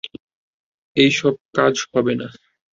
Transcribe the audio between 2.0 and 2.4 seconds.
না।